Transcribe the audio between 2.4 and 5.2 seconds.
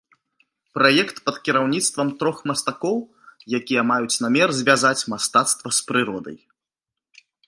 мастакоў, якія маюць намер звязаць